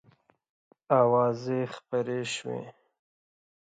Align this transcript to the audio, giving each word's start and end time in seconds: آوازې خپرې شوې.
آوازې 0.99 1.59
خپرې 1.75 2.21
شوې. 2.33 2.61